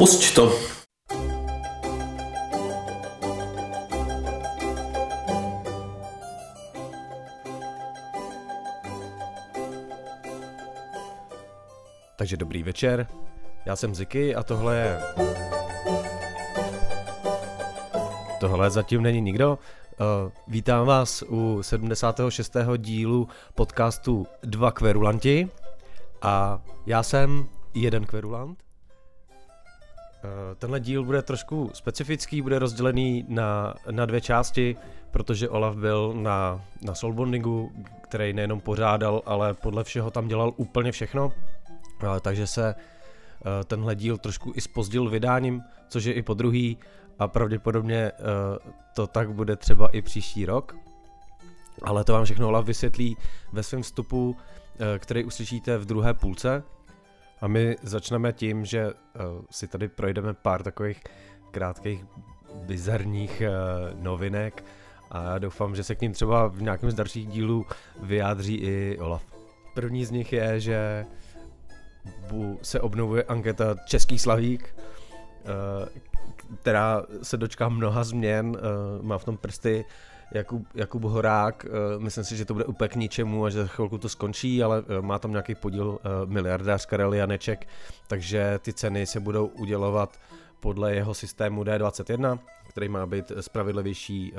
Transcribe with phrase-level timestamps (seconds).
[0.00, 0.52] Pusť to.
[12.16, 13.06] Takže dobrý večer,
[13.66, 15.00] já jsem Ziky a tohle je...
[18.40, 19.58] Tohle zatím není nikdo.
[20.00, 22.56] Uh, vítám vás u 76.
[22.76, 25.48] dílu podcastu Dva kverulanti
[26.22, 28.69] a já jsem jeden kverulant.
[30.24, 34.76] Uh, tenhle díl bude trošku specifický, bude rozdělený na, na dvě části,
[35.10, 40.92] protože Olaf byl na, na Soulbondingu, který nejenom pořádal, ale podle všeho tam dělal úplně
[40.92, 41.26] všechno.
[41.26, 46.78] Uh, takže se uh, tenhle díl trošku i spozdil vydáním, což je i po druhý
[47.18, 48.12] a pravděpodobně
[48.94, 50.76] to tak bude třeba i příští rok.
[51.82, 53.16] Ale to vám všechno Olaf vysvětlí
[53.52, 54.36] ve svém vstupu,
[54.98, 56.62] který uslyšíte v druhé půlce.
[57.40, 58.92] A my začneme tím, že uh,
[59.50, 61.02] si tady projdeme pár takových
[61.50, 62.04] krátkých
[62.54, 64.64] bizarních uh, novinek
[65.10, 67.66] a já doufám, že se k ním třeba v nějakém z dalších dílů
[68.02, 69.22] vyjádří i Olaf.
[69.74, 71.06] První z nich je, že
[72.62, 74.74] se obnovuje anketa Český slavík,
[76.60, 78.56] která se dočká mnoha změn,
[79.02, 79.84] má v tom prsty
[80.32, 81.66] Jakub, Jakub Horák,
[81.98, 84.84] myslím si, že to bude úplně k ničemu a že za chvilku to skončí, ale
[85.00, 87.68] má tam nějaký podíl miliardář Karel Janeček,
[88.06, 90.18] takže ty ceny se budou udělovat
[90.60, 94.34] podle jeho systému D21, který má být spravedlivější,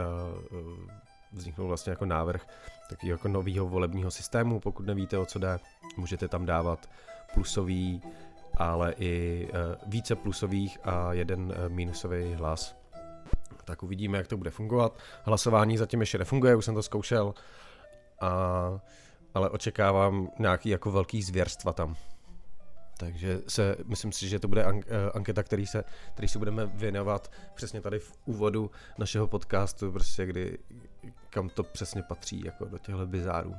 [1.33, 2.47] vzniknul vlastně jako návrh
[2.89, 5.59] takového jako nového volebního systému, pokud nevíte o co jde,
[5.97, 6.89] můžete tam dávat
[7.33, 8.01] plusový,
[8.57, 9.47] ale i
[9.87, 12.80] více plusových a jeden minusový hlas.
[13.71, 14.99] Tak uvidíme, jak to bude fungovat.
[15.23, 17.33] Hlasování zatím ještě nefunguje, už jsem to zkoušel,
[18.21, 18.29] a,
[19.33, 21.95] ale očekávám nějaký jako velký zvěrstva tam.
[22.97, 24.65] Takže se, myslím si, že to bude
[25.13, 25.83] anketa, který se,
[26.13, 30.57] který se budeme věnovat přesně tady v úvodu našeho podcastu, prostě kdy,
[31.29, 33.49] kam to přesně patří, jako do těchto bizárů.
[33.49, 33.55] Uh,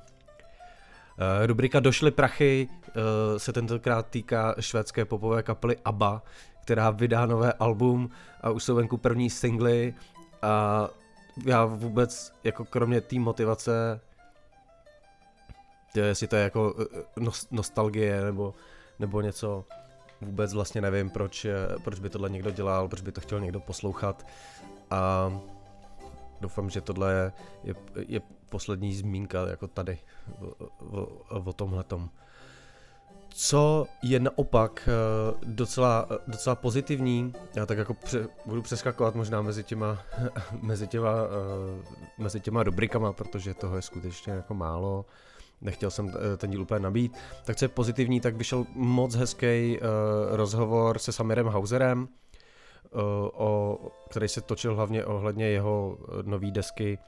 [1.46, 2.92] rubrika Došly prachy uh,
[3.38, 6.22] se tentokrát týká švédské popové kapely ABBA,
[6.62, 9.94] která vydá nové album a už jsou venku první singly
[10.42, 10.88] a
[11.46, 14.00] já vůbec jako kromě té motivace
[16.00, 16.74] jestli to je jako
[17.50, 18.54] nostalgie nebo,
[18.98, 19.64] nebo něco,
[20.20, 21.46] vůbec vlastně nevím, proč,
[21.84, 24.26] proč by tohle někdo dělal, proč by to chtěl někdo poslouchat
[24.90, 25.32] a
[26.40, 27.32] doufám, že tohle je,
[27.64, 27.74] je,
[28.08, 29.98] je poslední zmínka jako tady
[30.40, 32.10] o, o, o tomhletom.
[33.34, 39.64] Co je naopak eh, docela, docela pozitivní, já tak jako pře, budu přeskakovat možná mezi
[39.64, 39.98] těma,
[40.62, 41.82] mezi těma, eh,
[42.18, 45.04] mezi těma rubrikama, protože toho je skutečně jako málo,
[45.60, 49.78] nechtěl jsem eh, ten díl úplně nabít, tak co je pozitivní, tak vyšel moc hezký
[50.30, 52.08] rozhovor se Samirem Hauserem,
[53.32, 53.78] o,
[54.10, 56.98] který se točil hlavně ohledně jeho nové desky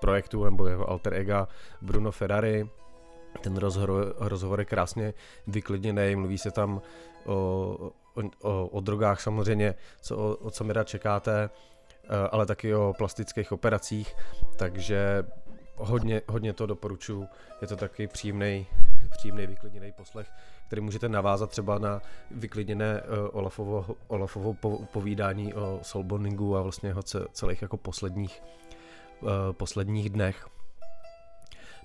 [0.00, 1.48] projektu nebo jeho alter ega
[1.82, 2.68] Bruno Ferrari.
[3.40, 5.14] Ten rozhovor, rozhovor je krásně
[5.46, 6.82] vyklidněný, mluví se tam
[7.26, 7.92] o,
[8.42, 11.50] o, o, drogách samozřejmě, co o, o co mi rád čekáte,
[12.04, 14.16] eh, ale taky o plastických operacích,
[14.56, 15.24] takže
[15.76, 17.26] hodně, hodně to doporučuji.
[17.60, 18.66] Je to taky příjemný,
[19.10, 20.30] příjemný vyklidněný poslech,
[20.66, 26.88] který můžete navázat třeba na vyklidněné uh, Olafovo, Olafovo po, povídání o Solboningu a vlastně
[26.88, 27.02] jeho
[27.32, 28.42] celých jako posledních
[29.22, 30.48] Eh, posledních dnech.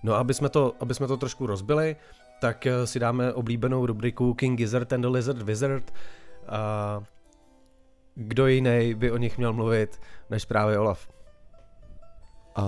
[0.05, 1.95] No a aby jsme to, aby jsme to trošku rozbili,
[2.41, 5.93] tak eh, si dáme oblíbenou rubriku King Gizzard and the Lizard Wizard.
[6.47, 7.03] A
[8.15, 11.07] kdo jiný by o nich měl mluvit, než právě Olaf.
[12.55, 12.65] A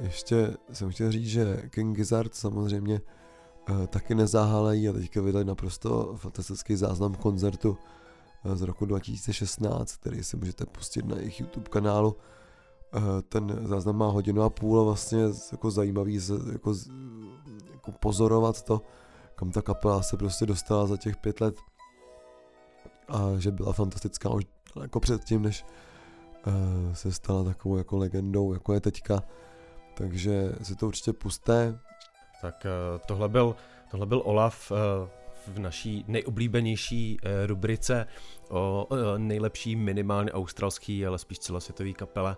[0.00, 3.00] ještě jsem chtěl říct, že King Gizzard samozřejmě
[3.70, 7.78] uh, taky nezáhalejí a teďka vydali naprosto fantastický záznam koncertu
[8.44, 12.16] uh, z roku 2016, který si můžete pustit na jejich YouTube kanálu.
[12.94, 16.20] Eh, ten záznam má hodinu a půl a vlastně jako zajímavý
[16.52, 16.74] jako,
[17.72, 18.82] jako pozorovat to,
[19.34, 21.56] kam ta kapela se prostě dostala za těch pět let
[23.08, 24.44] a že byla fantastická už
[24.82, 25.64] jako předtím, než
[26.46, 29.22] uh, se stala takovou jako legendou, jako je teďka.
[29.94, 31.78] Takže si to určitě pusté.
[32.42, 33.56] Tak uh, tohle byl,
[33.90, 34.76] tohle byl Olaf uh,
[35.54, 38.06] v naší nejoblíbenější rubrice
[38.50, 42.36] o nejlepší minimálně australský, ale spíš celosvětový kapele.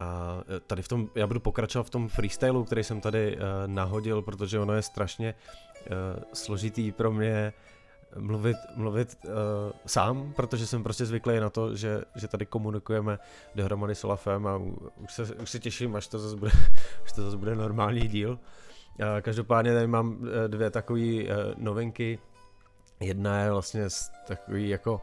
[0.00, 3.42] A e, tady v tom, já budu pokračovat v tom freestylu, který jsem tady uh,
[3.66, 7.52] nahodil, protože ono je strašně uh, složitý pro mě
[8.18, 9.30] mluvit, mluvit uh,
[9.86, 13.18] sám, protože jsem prostě zvyklý na to, že, že tady komunikujeme
[13.54, 14.56] dohromady s Olafem a
[14.96, 16.52] už se, už se těším, až to zase bude,
[17.04, 18.30] až to zase bude normální díl.
[18.30, 22.18] Uh, každopádně tady mám uh, dvě takové uh, novinky.
[23.00, 23.86] Jedna je vlastně
[24.26, 25.00] takový jako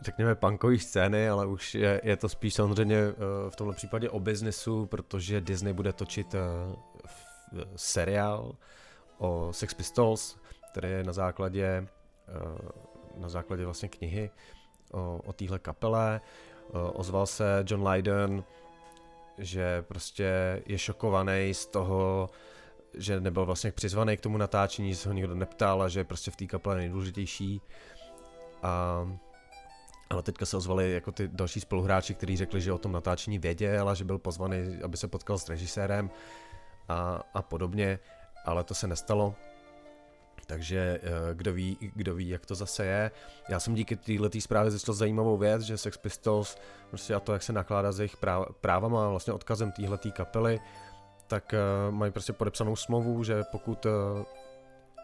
[0.00, 3.14] řekněme punkový scény, ale už je, je to spíš samozřejmě uh,
[3.50, 6.40] v tomhle případě o biznesu, protože Disney bude točit uh,
[7.76, 8.56] seriál
[9.18, 10.36] o Sex Pistols,
[10.70, 11.86] který je na základě
[13.16, 14.30] na základě vlastně knihy
[14.92, 16.20] o, o téhle kapele.
[16.92, 18.44] Ozval se John Lydon,
[19.38, 22.30] že prostě je šokovaný z toho,
[22.94, 26.30] že nebyl vlastně přizvaný k tomu natáčení, se ho nikdo neptal a že je prostě
[26.30, 27.60] v té kapele nejdůležitější.
[28.62, 29.08] A,
[30.10, 33.88] ale teďka se ozvali jako ty další spoluhráči, kteří řekli, že o tom natáčení věděl
[33.88, 36.10] a že byl pozvaný, aby se potkal s režisérem
[36.88, 37.98] a, a podobně,
[38.44, 39.34] ale to se nestalo.
[40.46, 43.10] Takže eh, kdo ví, kdo ví, jak to zase je.
[43.48, 46.56] Já jsem díky této zprávě zjistil zajímavou věc, že Sex Pistols,
[46.90, 48.16] prostě a to, jak se nakládá s jejich
[48.60, 50.60] právama, vlastně odkazem téhleté kapely,
[51.26, 51.54] tak
[51.88, 53.92] uh, mají prostě podepsanou smlouvu, že pokud uh,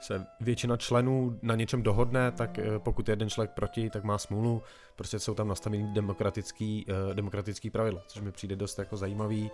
[0.00, 4.18] se většina členů na něčem dohodne, tak uh, pokud je jeden člověk proti, tak má
[4.18, 4.62] smůlu.
[4.96, 9.50] Prostě jsou tam nastavený demokratický, uh, demokratický pravidla, což mi přijde dost jako zajímavý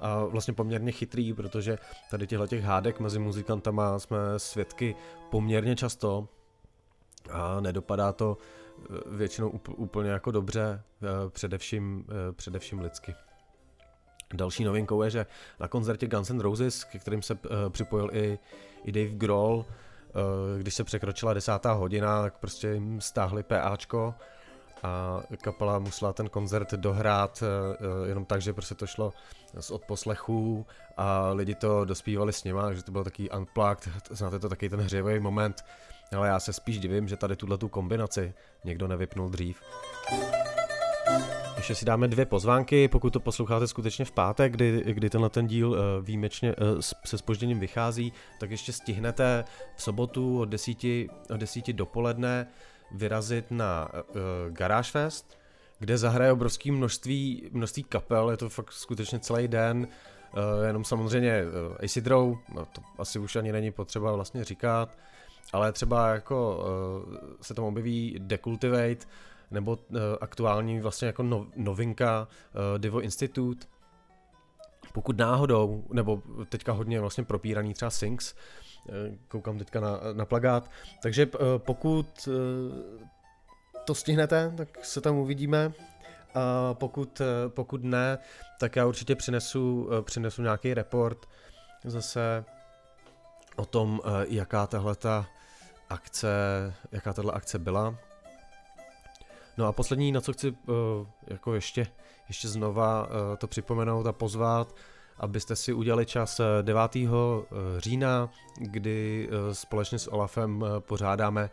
[0.00, 1.78] a vlastně poměrně chytrý, protože
[2.10, 4.96] tady těchto těch hádek mezi muzikantama jsme svědky
[5.30, 6.28] poměrně často
[7.30, 8.36] a nedopadá to
[9.06, 10.82] většinou úplně jako dobře,
[11.28, 13.14] především, především lidsky.
[14.34, 15.26] Další novinkou je, že
[15.60, 17.38] na koncertě Guns N' Roses, ke kterým se
[17.68, 18.38] připojil i,
[18.84, 19.64] i Dave Grohl,
[20.58, 24.14] když se překročila desátá hodina, tak prostě jim stáhli PAčko
[24.82, 29.12] a kapela musela ten koncert dohrát uh, jenom tak, že prostě to šlo
[29.60, 30.66] z odposlechů
[30.96, 34.80] a lidi to dospívali s nima, takže to byl takový unplugged, znáte to taky ten
[34.80, 35.64] hřivý moment,
[36.16, 38.34] ale já se spíš divím, že tady tuhle tu kombinaci
[38.64, 39.60] někdo nevypnul dřív.
[41.56, 45.46] Ještě si dáme dvě pozvánky, pokud to posloucháte skutečně v pátek, kdy, kdy tenhle ten
[45.46, 49.44] díl uh, výjimečně uh, se spožděním vychází, tak ještě stihnete
[49.76, 50.76] v sobotu od 10,
[51.30, 52.46] od 10 dopoledne
[52.92, 54.02] vyrazit na uh,
[54.52, 55.38] Garage Fest,
[55.78, 59.88] kde zahraje obrovské množství, množství kapel, je to fakt skutečně celý den,
[60.32, 64.98] uh, jenom samozřejmě uh, Acid Row, no to asi už ani není potřeba vlastně říkat,
[65.52, 66.64] ale třeba jako
[67.08, 69.06] uh, se tam objeví Decultivate,
[69.50, 73.66] nebo uh, aktuální vlastně jako no, novinka uh, Divo Institute.
[74.92, 78.34] Pokud náhodou, nebo teďka hodně vlastně propíraný třeba Sinks,
[78.88, 78.94] uh,
[79.28, 80.70] koukám teďka na, na plagát,
[81.02, 81.26] takže
[81.58, 82.28] pokud
[83.84, 85.72] to stihnete, tak se tam uvidíme.
[86.34, 88.18] A pokud, pokud ne,
[88.60, 91.26] tak já určitě přinesu, přinesu nějaký report
[91.84, 92.44] zase
[93.56, 94.96] o tom, jaká tahle
[95.90, 96.28] akce,
[96.92, 97.98] jaká tahle akce byla.
[99.58, 100.76] No a poslední, na co chci uh,
[101.26, 101.86] jako ještě,
[102.28, 104.74] ještě znova uh, to připomenout a pozvat,
[105.18, 106.96] abyste si udělali čas 9.
[106.96, 107.06] Eh,
[107.78, 111.50] října, kdy společně s Olafem pořádáme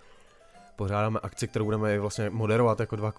[0.75, 3.13] pořádáme akci, kterou budeme vlastně moderovat jako dva,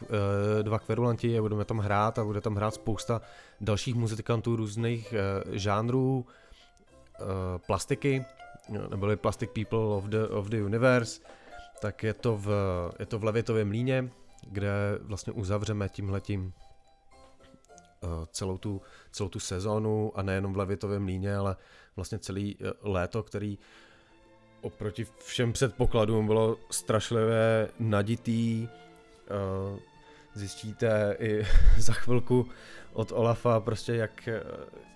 [0.62, 3.20] dva kverulanti a budeme tam hrát a bude tam hrát spousta
[3.60, 5.14] dalších muzikantů různých
[5.52, 6.26] žánrů,
[7.66, 8.24] plastiky,
[8.90, 11.20] neboli Plastic People of the, of the Universe,
[11.80, 12.48] tak je to v,
[12.98, 14.10] je to v Levitově mlíně,
[14.50, 16.52] kde vlastně uzavřeme tímhletím
[18.00, 18.82] uh, celou tu,
[19.12, 21.56] celou tu sezónu a nejenom v Levitově mlíně, ale
[21.96, 23.58] vlastně celý uh, léto, který
[24.60, 28.68] oproti všem předpokladům bylo strašlivě naditý.
[29.72, 29.78] Uh,
[30.34, 31.46] zjistíte i
[31.78, 32.48] za chvilku
[32.92, 34.28] od Olafa prostě jak,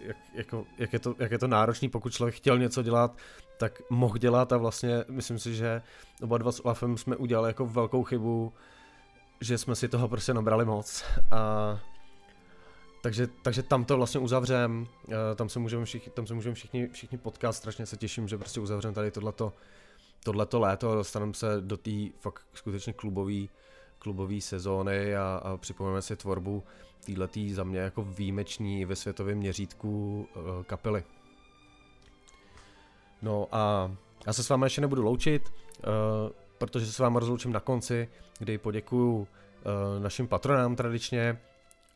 [0.00, 3.16] jak, jako, jak, je to, jak je to náročný, pokud člověk chtěl něco dělat,
[3.56, 5.82] tak mohl dělat a vlastně myslím si, že
[6.22, 8.52] oba dva s Olafem jsme udělali jako velkou chybu,
[9.40, 11.04] že jsme si toho prostě nabrali moc.
[11.30, 11.80] A
[13.02, 14.86] takže, takže tam to vlastně uzavřem,
[15.36, 18.60] tam se můžeme všichni, tam se můžeme všichni, všichni potkat, strašně se těším, že prostě
[18.60, 19.52] uzavřem tady tohleto,
[20.24, 20.90] tohleto léto.
[20.90, 21.90] A dostaneme se do té
[22.20, 23.46] fakt skutečně klubové
[23.98, 26.64] klubový sezóny a, a připomeneme si tvorbu
[27.04, 31.04] týhletý za mě jako výjimečný ve světovém měřítku uh, kapely.
[33.22, 33.92] No a
[34.26, 38.08] já se s vámi ještě nebudu loučit, uh, protože se s vámi rozloučím na konci,
[38.38, 39.26] kdy poděkuju uh,
[40.02, 41.38] našim patronám tradičně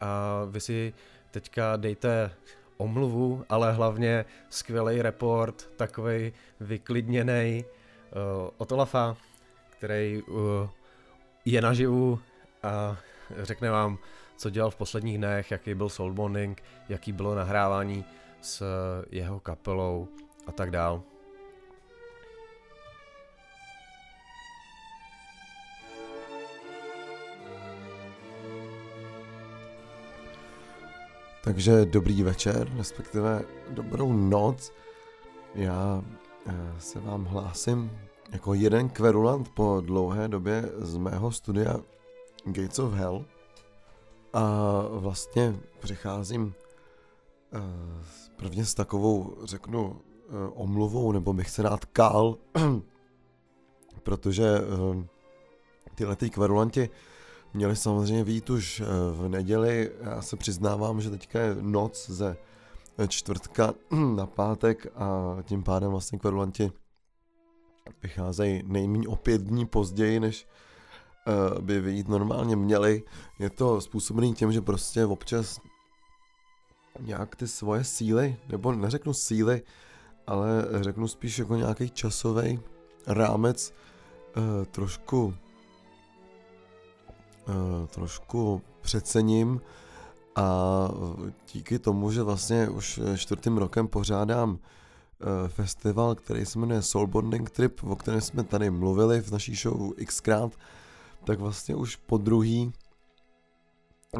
[0.00, 0.94] a vy si
[1.30, 2.30] teďka dejte
[2.76, 9.16] omluvu, ale hlavně skvělý report, takový vyklidněný uh, od Olafa,
[9.70, 10.68] který uh,
[11.44, 12.18] je naživu
[12.62, 12.96] a
[13.38, 13.98] řekne vám,
[14.36, 18.04] co dělal v posledních dnech, jaký byl soulbonding, jaký bylo nahrávání
[18.40, 18.64] s
[19.10, 20.08] jeho kapelou
[20.46, 21.02] a tak dál.
[31.52, 34.72] Takže dobrý večer, respektive dobrou noc.
[35.54, 36.02] Já
[36.46, 37.90] eh, se vám hlásím
[38.30, 41.76] jako jeden kverulant po dlouhé době z mého studia
[42.44, 43.24] Gates of Hell
[44.32, 44.42] a
[44.90, 47.60] vlastně přicházím uh,
[48.36, 49.96] prvně s takovou, řeknu, uh,
[50.54, 52.36] omluvou, nebo bych se rád kál,
[54.02, 54.60] protože
[55.94, 56.90] tyhle ty kverulanti
[57.54, 58.82] měli samozřejmě vít už
[59.12, 59.90] v neděli.
[60.00, 62.36] Já se přiznávám, že teďka je noc ze
[63.08, 63.74] čtvrtka
[64.16, 66.72] na pátek a tím pádem vlastně kverulanti
[68.02, 70.46] vycházejí nejméně o pět dní později, než
[71.26, 73.02] uh, by vyjít normálně měli.
[73.38, 75.60] Je to způsobený tím, že prostě občas
[77.00, 79.62] nějak ty svoje síly, nebo neřeknu síly,
[80.26, 82.60] ale řeknu spíš jako nějaký časový
[83.06, 83.74] rámec
[84.70, 85.34] trošku
[87.86, 89.60] trošku přecením
[90.36, 90.88] a
[91.52, 94.58] díky tomu, že vlastně už čtvrtým rokem pořádám
[95.22, 99.54] Eh, festival, který se jmenuje Soul Bonding Trip, o kterém jsme tady mluvili v naší
[99.54, 100.52] show xkrát,
[101.24, 102.72] tak vlastně už po druhý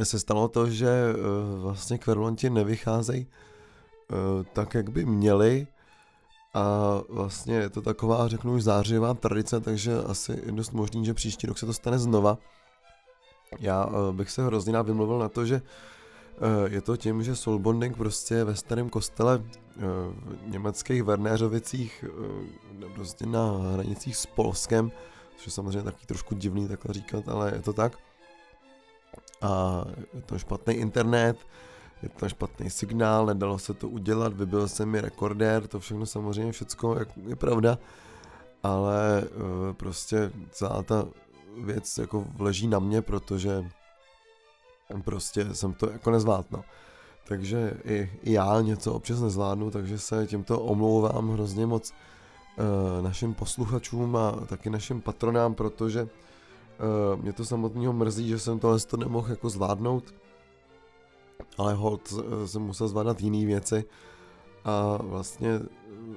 [0.03, 1.15] se stalo to, že eh,
[1.59, 5.67] vlastně kverulanti nevycházejí eh, tak, jak by měli
[6.55, 11.15] a vlastně je to taková, řeknu už zářivá tradice, takže asi je dost možný, že
[11.15, 12.39] příští rok se to stane znova.
[13.61, 15.63] Já bych se hrozně vymluvil na to, že
[16.69, 19.43] je to tím, že soulbonding prostě ve starém kostele
[19.77, 22.05] v německých Wernéřovicích,
[22.85, 24.93] eh, prostě na hranicích s Polskem,
[25.37, 27.99] což je samozřejmě taky trošku divný takhle říkat, ale je to tak.
[29.43, 31.37] A je to špatný internet,
[32.03, 36.53] je to špatný signál, nedalo se to udělat, vybil se mi rekordér, to všechno samozřejmě
[36.53, 37.79] všecko je pravda,
[38.63, 41.07] ale eh, prostě celá ta
[41.57, 43.65] věc jako leží na mě, protože
[45.05, 46.65] prostě jsem to jako nezvládl, no.
[47.29, 53.35] Takže i, i já něco občas nezvládnu, takže se tímto omlouvám hrozně moc uh, našim
[53.35, 58.97] posluchačům a taky našim patronám, protože uh, mě to samotného mrzí, že jsem tohle to
[58.97, 60.15] nemohl jako zvládnout,
[61.59, 63.85] ale hold uh, jsem musel zvládat jiné věci.
[64.65, 65.61] A vlastně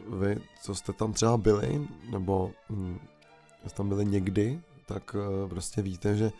[0.07, 2.99] vy, co jste tam třeba byli, nebo hm,
[3.59, 6.31] jste tam byli někdy, tak uh, prostě víte, že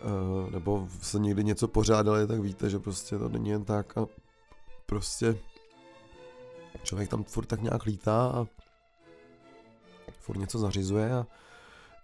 [0.00, 4.06] Eh, nebo se někdy něco pořádali, tak víte, že prostě to není jen tak a
[4.86, 5.38] prostě
[6.82, 8.46] člověk tam furt tak nějak lítá a
[10.20, 11.26] furt něco zařizuje a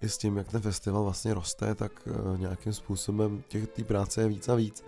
[0.00, 4.20] i s tím, jak ten festival vlastně roste, tak uh, nějakým způsobem těch té práce
[4.20, 4.84] je víc a víc.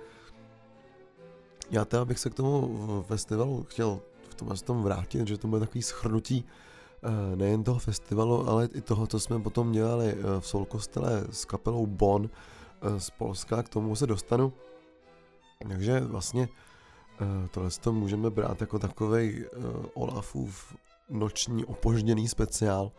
[1.70, 4.00] Já teda bych se k tomu festivalu chtěl
[4.30, 6.44] v tom, tom vrátit, že to bude takový schrnutí
[7.34, 11.44] nejen toho festivalu, ale i toho, co jsme potom dělali uh, v Soul Kostele s
[11.44, 12.30] kapelou Bon,
[12.82, 14.52] Eh, z Polska, k tomu se dostanu.
[15.68, 16.48] Takže vlastně
[17.20, 19.48] eh, tohle to můžeme brát jako takový eh,
[19.94, 20.76] Olafův
[21.08, 22.92] noční opožděný speciál.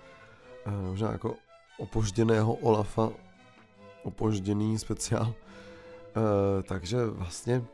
[0.90, 1.36] Možná jako
[1.78, 3.12] opožděného Olafa
[4.04, 5.34] opožděný speciál.
[6.64, 7.66] Takže vlastně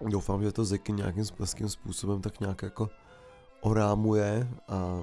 [0.00, 1.24] doufám, že to Ziky nějakým
[1.66, 2.90] způsobem tak nějak jako
[3.64, 5.02] orámuje a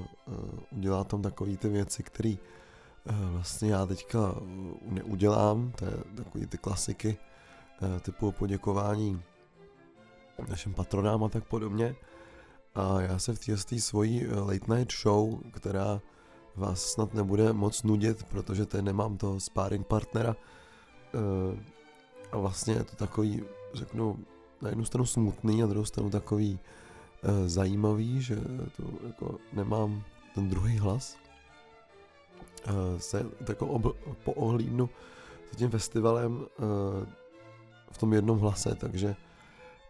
[0.71, 2.35] udělá tam takové ty věci, které
[3.05, 7.17] Eh, vlastně já teďka eh, neudělám, to je takový ty klasiky
[8.01, 9.21] typu poděkování
[10.49, 11.95] našim patronám a tak podobně.
[12.75, 16.01] A já se v té svojí late night show, která
[16.55, 20.35] vás snad nebude moc nudit, protože tady nemám toho sparring partnera.
[22.31, 24.19] A vlastně je to takový, řeknu,
[24.61, 26.59] na jednu stranu smutný, a druhou stranu takový
[27.45, 28.35] zajímavý, že
[28.77, 30.03] to jako nemám
[30.35, 31.17] ten druhý hlas,
[32.65, 34.89] Eh, se jako ob, poohlídnu
[35.51, 37.05] s tím festivalem eh,
[37.91, 39.15] v tom jednom hlase, takže,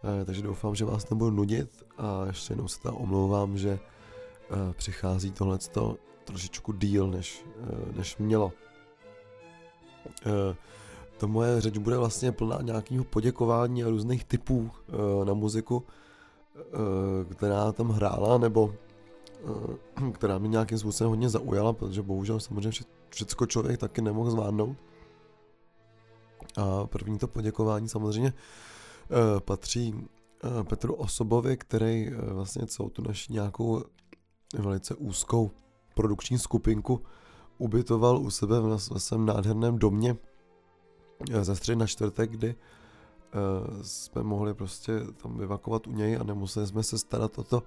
[0.04, 3.78] eh, takže doufám, že vás nebudu nudit a ještě jednou se tam omlouvám, že
[4.72, 7.44] přichází tohleto trošičku díl, než,
[7.96, 8.52] než mělo.
[11.16, 14.70] To moje řeč bude vlastně plná nějakého poděkování a různých typů
[15.24, 15.84] na muziku,
[17.30, 18.74] která tam hrála, nebo
[19.42, 22.70] Eh, která mě nějakým způsobem hodně zaujala, protože bohužel samozřejmě
[23.10, 24.76] všechno člověk taky nemohl zvládnout.
[26.56, 29.94] A první to poděkování samozřejmě eh, patří
[30.44, 33.82] eh, Petru Osobovi, který vlastně celou tu naši nějakou
[34.58, 35.50] velice úzkou
[35.94, 37.02] produkční skupinku
[37.58, 40.16] ubytoval u sebe v, svém nádherném domě
[41.40, 42.54] ze středy na čtvrtek, kdy
[43.82, 47.62] jsme mohli prostě tam vyvakovat u něj a nemuseli jsme se starat o to,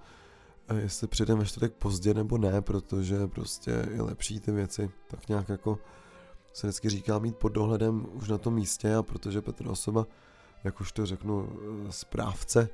[0.75, 5.49] jestli přijdeme ve čtvrtek pozdě nebo ne, protože prostě je lepší ty věci tak nějak
[5.49, 5.79] jako
[6.53, 10.07] se vždycky říká mít pod dohledem už na tom místě a protože Petr Osoba,
[10.63, 11.49] jak už to řeknu,
[11.89, 12.69] správce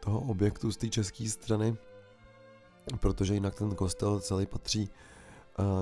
[0.00, 1.76] toho objektu z té české strany,
[3.00, 4.90] protože jinak ten kostel celý patří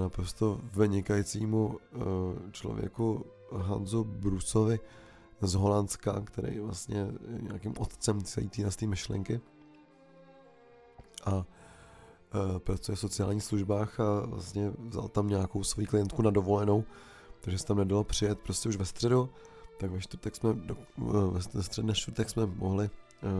[0.03, 1.79] naprosto vynikajícímu
[2.53, 4.81] člověku Hanzu Brusovi
[5.41, 9.41] z Holandska, který vlastně je nějakým otcem celé té myšlenky.
[11.25, 11.45] A
[12.59, 16.85] pracuje v sociálních službách a vlastně vzal tam nějakou svoji klientku na dovolenou,
[17.41, 19.29] takže se tam nedalo přijet prostě už ve středu,
[19.79, 20.77] tak ve čtvrtek jsme, do,
[21.55, 22.91] ve středu čtvrtek jsme mohli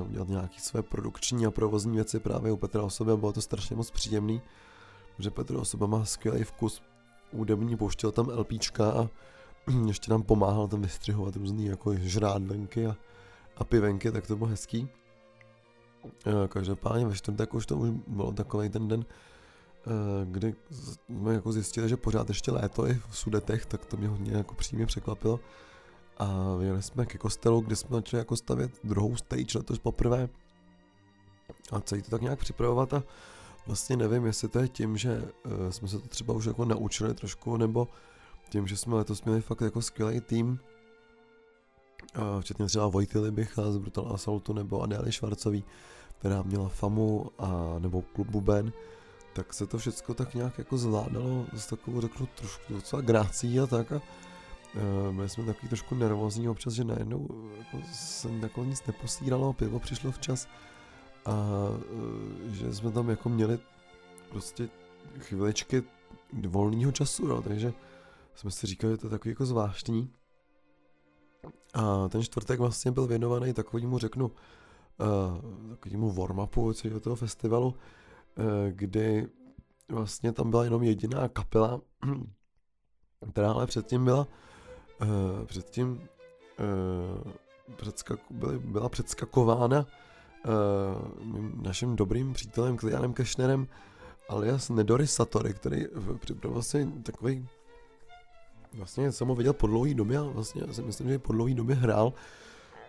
[0.09, 3.77] udělat nějaké své produkční a provozní věci právě u Petra Osoby a bylo to strašně
[3.77, 4.43] moc příjemný,
[5.19, 6.83] že Petr Osoba má skvělý vkus
[7.33, 9.09] údební, pouštěl tam LPčka a
[9.87, 12.97] ještě nám pomáhal tam vystřihovat různý jako žrádlenky a,
[13.57, 14.89] a pivenky, tak to bylo hezký.
[16.49, 19.05] Každopádně ve čtvrtek už to už bylo takový ten den,
[20.25, 24.33] kdy jsme jako zjistili, že pořád ještě léto i v Sudetech, tak to mě hodně
[24.33, 25.41] jako přímě překvapilo.
[26.19, 30.29] A vyjeli jsme ke kostelu, kde jsme začali jako stavět druhou stage letos poprvé.
[31.73, 33.03] A celý to tak nějak připravovat a
[33.67, 37.15] vlastně nevím, jestli to je tím, že uh, jsme se to třeba už jako naučili
[37.15, 37.89] trošku, nebo
[38.49, 40.59] tím, že jsme letos měli fakt jako skvělý tým,
[42.41, 45.65] včetně třeba Vojty Libicha z Brutal Assaultu nebo Adély Švarcový,
[46.19, 48.73] která měla FAMu a nebo klub Buben,
[49.33, 53.67] tak se to všechno tak nějak jako zvládalo s takovou řeknu trošku docela grácí a
[53.67, 58.87] tak a uh, byli jsme takový trošku nervózní občas, že najednou jako se jako nic
[58.87, 60.49] neposíralo, pivo přišlo včas
[61.25, 63.59] a uh, že jsme tam jako měli
[64.31, 64.69] prostě
[65.19, 65.83] chviličky
[66.49, 67.73] volného času, jo, takže
[68.37, 70.13] jsme si říkali, že to je takový jako zvláštní.
[71.75, 78.45] A ten čtvrtek vlastně byl věnovaný takovýmu, řeknu, uh, takovému warm-upu celého toho festivalu, uh,
[78.71, 79.29] kdy
[79.89, 81.81] vlastně tam byla jenom jediná kapela,
[83.33, 84.27] která ale předtím byla
[85.01, 87.33] uh, předtím uh,
[87.77, 89.87] předskak, byly, byla předskakována
[90.47, 93.69] uh, naším dobrým přítelem Klianem Kešnerem
[94.29, 95.85] alias Nedori Satori, který
[96.21, 97.49] připravil vlastně takový
[98.77, 101.55] vlastně jsem ho viděl po dlouhý době a vlastně já si myslím, že po dlouhý
[101.55, 102.13] době hrál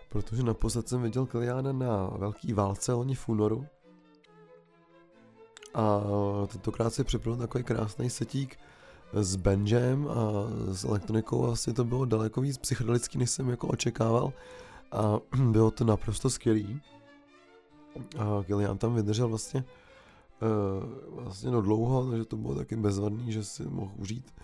[0.08, 3.66] protože naposled jsem viděl Kiliána na velký válce loni v únoru.
[5.74, 6.00] A
[6.46, 8.58] tentokrát si připravil takový krásný setík
[9.12, 10.14] s Benjem a
[10.74, 14.32] s elektronikou asi to bylo daleko víc psychedelický, než jsem jako očekával
[14.92, 15.18] a
[15.50, 16.80] bylo to naprosto skvělý.
[18.18, 19.64] A Kilian tam vydržel vlastně
[20.42, 24.34] uh, vlastně no dlouho, takže to bylo taky bezvadný, že si mohl užít,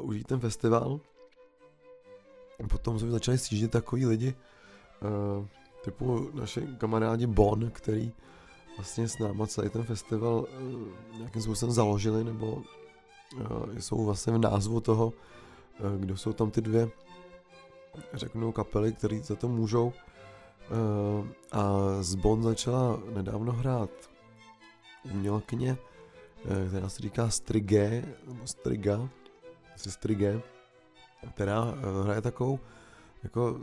[0.00, 1.00] užít ten festival.
[2.68, 4.34] Potom jsme začali sjíždět takový lidi,
[5.38, 5.46] uh,
[5.84, 8.12] typu naše kamarádi Bon, který
[8.76, 14.38] vlastně s náma celý ten festival uh, nějakým způsobem založili, nebo uh, jsou vlastně v
[14.38, 16.90] názvu toho, uh, kdo jsou tam ty dvě,
[18.12, 19.86] řeknu, kapely, které za to můžou.
[19.86, 23.90] Uh, a z Bon začala nedávno hrát
[25.12, 25.76] umělkyně,
[26.44, 29.08] uh, která se říká Strige, nebo Striga,
[29.76, 30.40] Strige,
[31.34, 32.60] která uh, hraje takovou
[33.22, 33.60] jako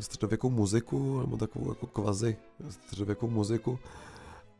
[0.00, 2.36] středověkou muziku, nebo takovou jako kvazi
[2.70, 3.78] středověkou muziku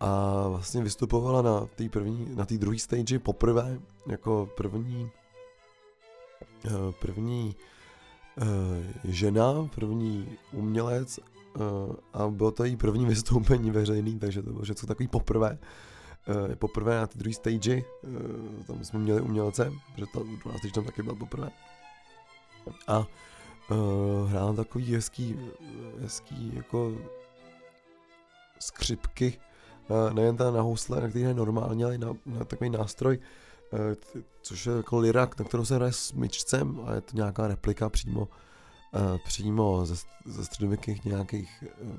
[0.00, 5.10] a vlastně vystupovala na té první, na té druhé stage poprvé, jako první
[6.66, 6.70] eh,
[7.00, 7.56] první
[8.38, 8.44] eh,
[9.04, 11.60] žena, první umělec eh,
[12.12, 15.58] a bylo to její první vystoupení veřejný, takže to bylo všechno takový poprvé.
[16.54, 17.82] Poprvé na té druhé stage,
[18.66, 21.50] tam jsme měli umělce, protože ta druhá stage tam taky byla poprvé.
[22.86, 22.98] A
[23.70, 25.36] uh, hrál takový hezký,
[26.00, 26.92] hezký jako
[28.58, 29.38] skřipky,
[29.88, 33.18] uh, nejen ta na housle, na který je normálně, ale na, na takový nástroj,
[33.72, 33.80] uh,
[34.42, 37.88] což je jako lirak, na kterou se hraje s myčcem a je to nějaká replika
[37.88, 38.28] přímo, uh,
[39.24, 41.90] přímo ze, ze středověkých nějakých uh,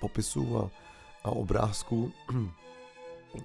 [0.00, 0.70] popisů a,
[1.24, 2.12] a obrázků.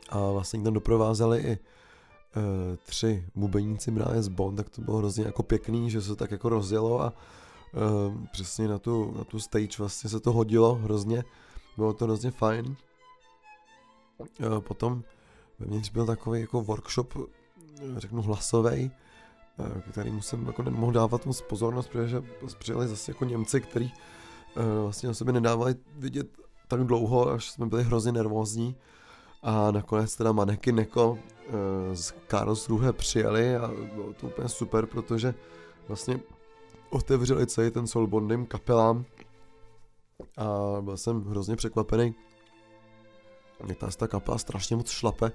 [0.10, 5.44] A vlastně tam doprovázeli i uh, tři bubeníci z Bond, tak to bylo hrozně jako
[5.44, 7.14] pěkný, že se tak jako rozjelo a
[7.74, 11.24] uh, přesně na tu, na tu stage vlastně se to hodilo hrozně,
[11.78, 12.76] bylo to hrozně fajn.
[14.20, 15.04] Uh, potom
[15.60, 17.14] vevnitř byl takový jako workshop,
[17.98, 18.92] řeknu hlasový,
[19.92, 22.24] který musím jako nemohl dávat moc pozornost, protože
[22.60, 23.92] přijeli zase jako Němci, který
[24.82, 26.28] vlastně o sobě nedávali vidět
[26.68, 28.76] tak dlouho, až jsme byli hrozně nervózní.
[29.44, 31.20] A nakonec teda Maneky Neko uh,
[31.94, 35.34] z Karlsruhe přijeli a bylo to úplně super, protože
[35.88, 36.20] vlastně
[36.90, 39.06] otevřeli celý ten Soulbondem kapelám
[40.38, 42.16] a byl jsem hrozně překvapený,
[43.68, 45.32] jak ta, ta kapela strašně moc šlape.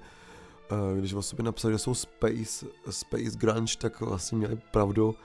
[0.71, 5.15] Eh, když o sobě napsali, že jsou Space, Space Grunge, tak vlastně měli pravdu.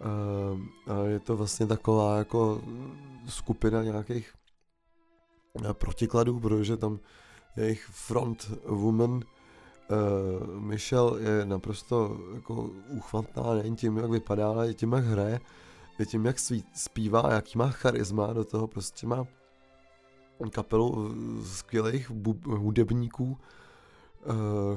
[0.00, 2.62] Eh, je to vlastně taková jako
[3.28, 4.34] skupina nějakých
[5.70, 7.00] eh, protikladů, protože tam
[7.56, 9.20] jejich front woman
[9.90, 15.40] Uh, Michelle je naprosto jako uchvatná nejen tím, jak vypadá, ale i tím, jak hraje,
[15.98, 16.36] i tím, jak
[16.74, 19.26] zpívá, jaký má charisma, do toho prostě má
[20.50, 22.10] kapelu skvělých
[22.46, 23.36] hudebníků, uh,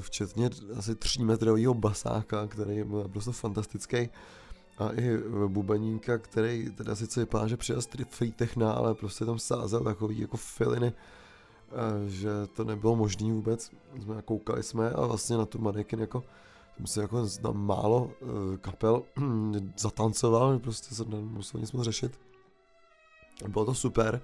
[0.00, 4.08] včetně asi třímetrového basáka, který je naprosto fantastický
[4.78, 9.84] a i bubeníka, který teda sice vypadá, že přijel free techna, ale prostě tam sázel
[9.84, 10.92] takový jako filiny,
[12.06, 13.70] že to nebylo možné vůbec.
[14.00, 16.24] Jsme koukali jsme a vlastně na tu manekin jako
[16.86, 18.10] jsem jako na málo
[18.54, 19.02] e, kapel
[19.78, 22.20] zatancoval, prostě se nemusel nic moc řešit.
[23.48, 24.20] Bylo to super.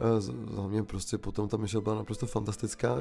[0.00, 2.96] E, za mě prostě potom ta Michelle byla naprosto fantastická,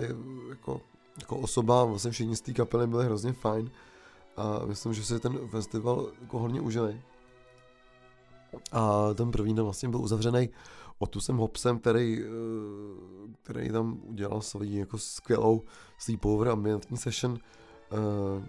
[0.50, 0.82] jako,
[1.22, 3.72] jako osoba, vlastně všichni z té kapely byli hrozně fajn
[4.38, 7.02] a myslím, že si ten festival jako hodně užili.
[8.72, 10.50] A ten první den vlastně byl uzavřený
[11.00, 12.28] Otusem Hopsem, který, eh,
[13.44, 15.62] který tam udělal svoji jako skvělou
[15.98, 18.46] sleepover ambientní session, eh,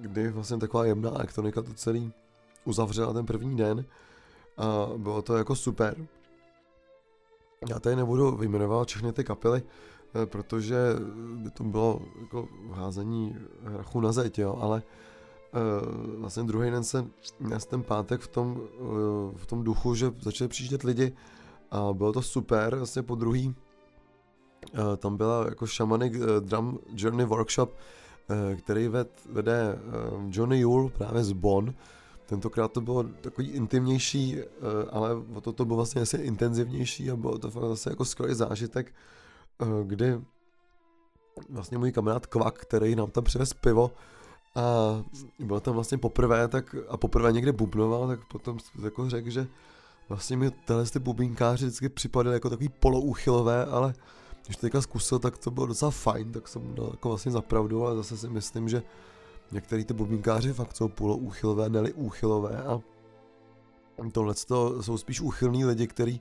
[0.00, 2.12] kdy vlastně taková jemná elektronika to celý
[2.64, 3.84] uzavřela ten první den
[4.56, 5.96] a bylo to jako super.
[7.68, 10.76] Já tady nebudu vyjmenovat všechny ty kapely, eh, protože
[11.34, 14.82] by to bylo jako házení hrachu na zeď, jo, ale
[16.18, 17.06] vlastně druhý den se
[17.40, 18.60] měl ten pátek v tom,
[19.36, 21.12] v tom duchu, že začali přijíždět lidi
[21.74, 23.48] a bylo to super, vlastně po druhý.
[23.48, 29.78] Uh, tam byla jako Shamanic uh, Drum Journey Workshop, uh, který ved, vede
[30.28, 31.74] Johnny Yule právě z Bonn.
[32.26, 34.38] Tentokrát to bylo takový intimnější,
[34.90, 38.34] ale o to, to bylo vlastně asi intenzivnější a bylo to fakt zase jako skvělý
[38.34, 38.94] zážitek,
[39.84, 40.20] kdy
[41.48, 43.90] vlastně můj kamarád Kvak, který nám tam přivez pivo,
[44.54, 44.62] a
[45.38, 49.46] byl tam vlastně poprvé, tak a poprvé někde bubnoval, tak potom jako řekl, že
[50.08, 53.94] vlastně mi tyhle ty bubínkáři vždycky připadaly jako takový polouchylové, ale
[54.44, 57.86] když to teďka zkusil, tak to bylo docela fajn, tak jsem dal jako vlastně zapravdu,
[57.86, 58.82] ale zase si myslím, že
[59.52, 62.80] některý ty bubínkáři fakt jsou polouchylové, neli úchylové a
[64.12, 64.34] tohle
[64.80, 66.20] jsou spíš úchylní lidi, kteří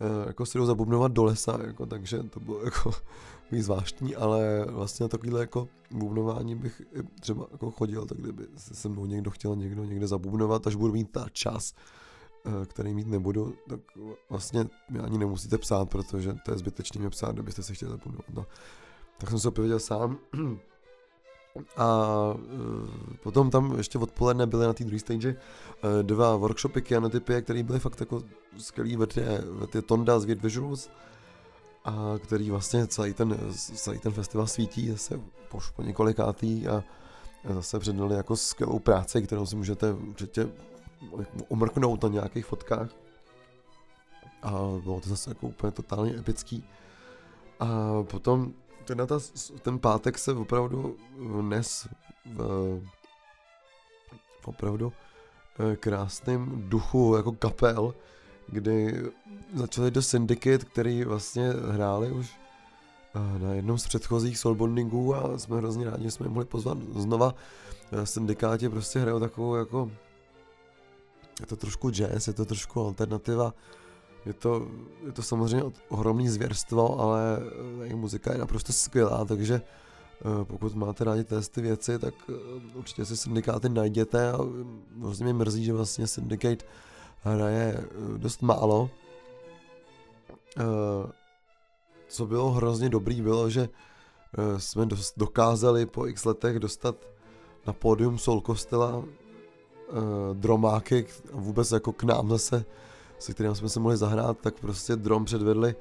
[0.00, 2.90] eh, jako si jdou zabubnovat do lesa, jako, takže to bylo jako
[3.60, 6.82] zvláštní, ale vlastně na takovýhle jako bubnování bych
[7.20, 10.92] třeba jako chodil, tak kdyby se se mnou někdo chtěl někdo někde zabubnovat, až budu
[10.92, 11.74] mít ta čas,
[12.66, 13.80] který mít nebudu, tak
[14.30, 18.24] vlastně mi ani nemusíte psát, protože to je zbytečný mě psát, kdybyste se chtěli zapomenout.
[18.34, 18.46] No.
[19.18, 20.18] Tak jsem se opět sám.
[21.76, 21.86] A
[22.34, 27.62] uh, potom tam ještě odpoledne byly na té druhé stage uh, dva workshopy kianotypy, které
[27.62, 28.22] byly fakt jako
[28.58, 29.06] skvělý, ve
[29.66, 30.90] ty Tonda z Weird Visuals,
[31.84, 36.84] a který vlastně celý ten, celý ten festival svítí zase po, po několikátý a
[37.54, 40.48] zase předali jako skvělou práci, kterou si můžete určitě
[41.48, 42.88] omrknout na nějakých fotkách.
[44.42, 44.50] A
[44.82, 46.64] bylo to zase jako úplně totálně epický.
[47.60, 48.52] A potom
[48.84, 49.18] ten, ta,
[49.62, 50.96] ten pátek se opravdu
[51.42, 51.88] nes
[52.26, 52.80] v,
[54.40, 54.92] v opravdu
[55.72, 57.94] eh, krásným duchu jako kapel,
[58.48, 59.02] kdy
[59.54, 62.36] začali do Syndicate, který vlastně hráli už
[63.14, 66.78] eh, na jednom z předchozích soulbondingů a jsme hrozně rádi, že jsme je mohli pozvat
[66.78, 67.34] znova.
[67.92, 69.90] Eh, Syndikáti prostě hrajou takovou jako
[71.40, 73.54] je to trošku jazz, je to trošku alternativa,
[74.26, 74.68] je to,
[75.06, 77.38] je to samozřejmě ohromný zvěrstvo, ale
[77.90, 79.60] uh, muzika je naprosto skvělá, takže
[80.24, 82.34] uh, pokud máte rádi ty věci, tak uh,
[82.74, 84.38] určitě si syndikáty najděte a
[85.00, 86.64] hrozně mě mrzí, že vlastně Syndicate
[87.22, 87.84] hraje
[88.16, 88.90] dost málo.
[92.08, 93.68] Co bylo hrozně dobrý, bylo, že
[94.56, 96.96] jsme dokázali po x letech dostat
[97.66, 99.04] na pódium Soul Kostela
[99.88, 102.64] uh, dromáky vůbec jako k nám zase,
[103.18, 105.74] se kterým jsme se mohli zahrát, tak prostě drom předvedli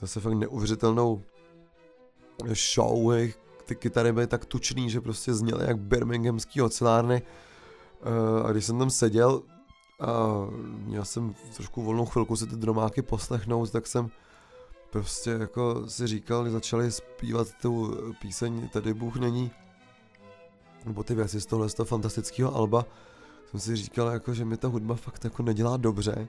[0.00, 1.22] zase fakt neuvěřitelnou
[2.74, 3.12] show,
[3.64, 7.22] ty kytary byly tak tučný, že prostě zněly jak birminghamský ocelárny.
[7.22, 9.42] Uh, a když jsem tam seděl
[10.00, 14.10] a měl jsem trošku volnou chvilku si ty dromáky poslechnout, tak jsem
[14.90, 19.50] prostě jako si říkal, když začali zpívat tu píseň Tady Bůh není,
[20.84, 22.84] nebo ty věci z tohle z toho fantastického alba,
[23.50, 26.28] jsem si říkal, jako, že mi ta hudba fakt jako nedělá dobře,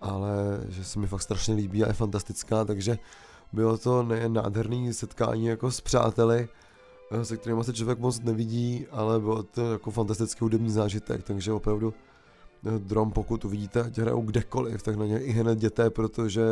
[0.00, 2.98] ale že se mi fakt strašně líbí a je fantastická, takže
[3.52, 6.48] bylo to nejen nádherný setkání jako s přáteli,
[7.10, 11.52] eh, se kterými se člověk moc nevidí, ale bylo to jako fantastický hudební zážitek, takže
[11.52, 11.94] opravdu
[12.66, 16.42] eh, drom, pokud uvidíte, ať hrajou kdekoliv, tak na ně i hned jděte, protože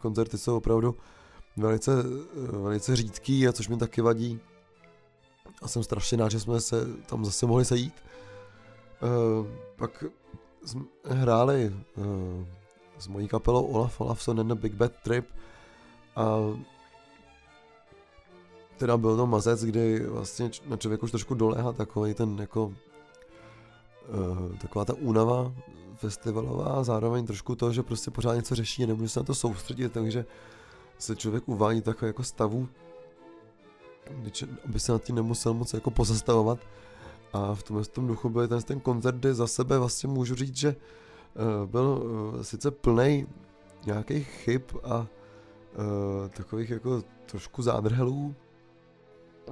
[0.00, 0.94] koncerty jsou opravdu
[1.56, 4.40] velice, eh, velice řídký, a což mi taky vadí.
[5.62, 7.94] A jsem strašně rád, že jsme se tam zase mohli sejít.
[9.02, 10.04] Uh, pak
[10.64, 12.04] jsme hráli uh,
[12.98, 15.26] s mojí kapelou Olaf Olafson and the Big Bad Trip
[16.16, 16.36] a
[18.76, 24.56] teda byl to mazec, kdy vlastně na člověku už trošku doléhá takový ten jako uh,
[24.60, 25.52] taková ta únava
[25.96, 29.34] festivalová a zároveň trošku to, že prostě pořád něco řeší a nemůže se na to
[29.34, 30.24] soustředit, takže
[30.98, 32.68] se člověk uvádí takové jako stavu,
[34.64, 36.58] aby se na tím nemusel moc jako pozastavovat.
[37.36, 40.56] A v tomhle tom duchu byl ten, ten koncert, kde za sebe vlastně můžu říct,
[40.56, 42.02] že uh, byl
[42.34, 43.26] uh, sice plný
[43.86, 45.06] nějakých chyb a uh,
[46.28, 48.34] takových jako trošku zádrhelů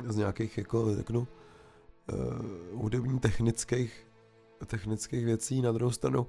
[0.08, 4.06] z nějakých jako řeknu uh, hudební technických
[4.66, 6.26] technických věcí, na druhou stranu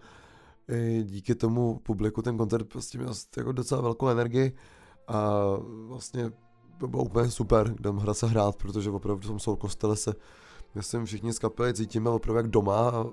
[0.67, 4.55] i díky tomu publiku ten koncert prostě měl jako docela velkou energii
[5.07, 5.31] a
[5.87, 6.31] vlastně
[6.77, 10.13] to bylo úplně super, jdem hrát se hrát, protože opravdu v tom Soul Kostele se
[10.75, 13.03] myslím všichni z kapely cítíme opravdu jak doma a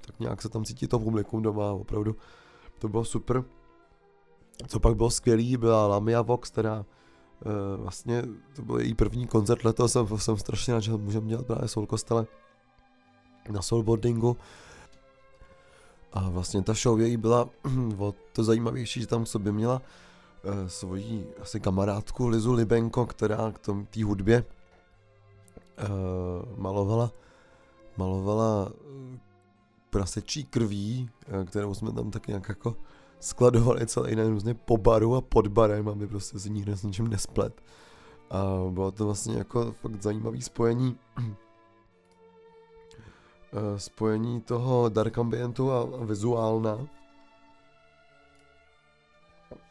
[0.00, 2.16] tak nějak se tam cítí to publikum doma opravdu
[2.78, 3.44] to bylo super.
[4.68, 8.22] Co pak bylo skvělý, byla Lamia Vox, která e, vlastně
[8.56, 11.86] to byl její první koncert letos, jsem, jsem strašně rád, že můžeme dělat právě Soul
[11.86, 12.26] Kostele
[13.50, 14.36] na soulboardingu.
[16.12, 17.48] A vlastně ta show její byla
[17.98, 19.82] o to zajímavější, že tam k sobě měla
[20.44, 23.58] uh, svoji asi kamarádku Lizu Libenko, která k
[23.90, 24.53] té hudbě uh,
[26.56, 27.10] malovala
[27.96, 29.18] malovala uh,
[29.90, 32.76] prasečí krví, uh, kterou jsme tam tak nějak jako
[33.20, 37.08] skladovali celý den různě po baru a pod barem, aby prostě si nikdo s ničím
[37.08, 37.62] nesplet.
[38.30, 40.98] A bylo to vlastně jako fakt zajímavý spojení
[43.54, 46.86] Eh, spojení toho dark ambientu a, vizuálna.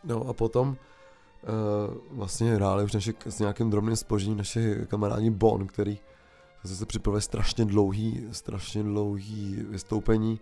[0.03, 0.77] No a potom
[2.11, 5.99] vlastně hráli už naše, s nějakým drobným spožením naše kamarádi Bon, který
[6.63, 10.39] zase se připravili strašně dlouhý, strašně dlouhý vystoupení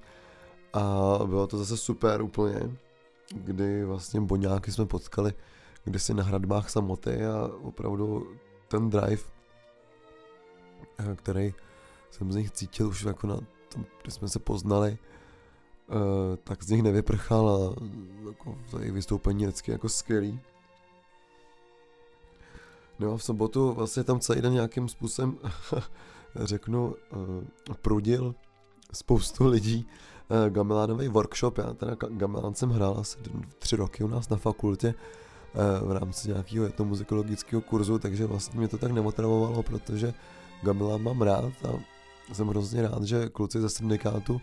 [0.73, 2.77] a bylo to zase super úplně,
[3.33, 5.33] kdy vlastně Boňáky jsme potkali
[5.97, 8.27] si na hradbách samoty a opravdu
[8.67, 9.23] ten drive,
[10.99, 11.53] eh, který
[12.09, 13.35] jsem z nich cítil už jako na
[13.73, 14.97] tom, když jsme se poznali,
[15.87, 15.97] uh,
[16.43, 17.83] tak z nich nevyprchal a
[18.27, 20.39] jako za jejich vystoupení vždycky jako skvělý.
[23.01, 25.37] No a v sobotu vlastně tam celý den nějakým způsobem,
[26.35, 28.35] řeknu, uh, prudil
[28.93, 29.87] spoustu lidí
[30.29, 31.57] uh, gamelánový workshop.
[31.57, 33.17] Já teda gamelán jsem hrál asi
[33.59, 38.67] tři roky u nás na fakultě uh, v rámci nějakého etnomuzikologického kurzu, takže vlastně mě
[38.67, 40.13] to tak nemotravovalo, protože
[40.63, 41.79] gamelán mám rád a
[42.33, 44.41] jsem hrozně rád, že kluci ze syndikátu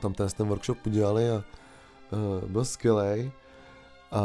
[0.00, 1.44] tam ten, workshop udělali a
[2.46, 3.32] byl skvělý.
[4.12, 4.22] A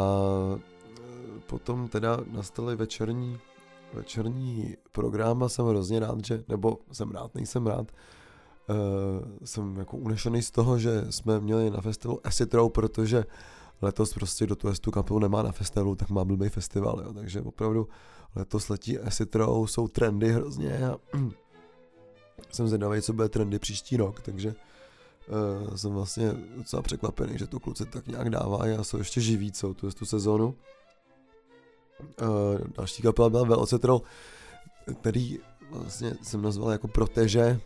[1.47, 3.39] potom teda nastaly večerní,
[3.93, 7.91] večerní program a jsem hrozně rád, že, nebo jsem rád, nejsem rád,
[8.69, 8.75] uh,
[9.45, 13.25] jsem jako unešený z toho, že jsme měli na festivalu Acid Row, protože
[13.81, 17.13] letos prostě do tu kapelu nemá na festivalu, tak má blbý festival, jo.
[17.13, 17.87] takže opravdu
[18.35, 20.97] letos letí Acid Row, jsou trendy hrozně a
[22.51, 24.55] jsem zvědavý, co bude trendy příští rok, takže
[25.67, 29.51] uh, jsem vlastně docela překvapený, že to kluci tak nějak dává a jsou ještě živí
[29.51, 30.55] celou tu, tu sezónu.
[31.99, 32.27] Uh,
[32.77, 34.01] další kapela byla Velocitrol,
[35.01, 35.39] který
[35.71, 37.59] vlastně jsem nazval jako proteže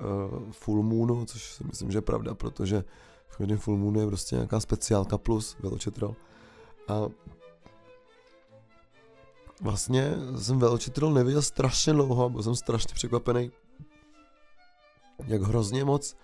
[0.00, 2.84] uh, Full Moonu, což si myslím, že je pravda, protože
[3.28, 6.16] v každém Full Moonu je prostě nějaká speciálka plus Velocitrol.
[6.88, 7.08] A
[9.60, 13.50] vlastně jsem Velocitrol neviděl strašně dlouho, byl jsem strašně překvapený,
[15.26, 16.16] jak hrozně moc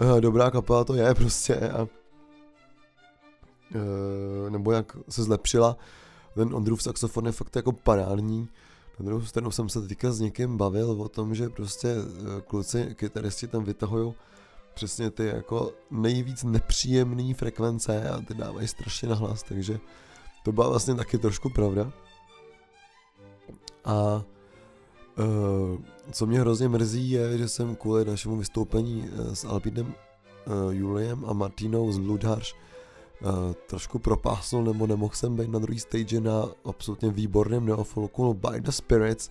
[0.00, 1.88] uh, dobrá kapela to je prostě a uh,
[4.50, 5.76] nebo jak se zlepšila.
[6.36, 8.48] Ten Ondrův saxofon je fakt jako parádní.
[8.98, 12.94] Na druhou stranu jsem se teďka s někým bavil o tom, že prostě uh, kluci,
[12.94, 14.14] kytaristi tam vytahují
[14.74, 19.80] přesně ty jako nejvíc nepříjemné frekvence a ty dávají strašně nahlas, takže
[20.44, 21.92] to byla vlastně taky trošku pravda.
[23.84, 24.24] A
[25.18, 25.80] uh,
[26.12, 31.24] co mě hrozně mrzí je, že jsem kvůli našemu vystoupení eh, s Albinem uh, Juliem
[31.24, 32.54] a Martinou z Ludharš
[33.20, 38.60] uh, trošku propásnul nebo nemohl jsem být na druhý stage na absolutně výborném neofolku By
[38.60, 39.30] the Spirits,